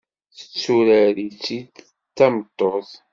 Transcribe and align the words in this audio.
Tetturar-itt-id 0.37 1.73
d 1.85 1.85
tameṭṭut. 2.17 2.91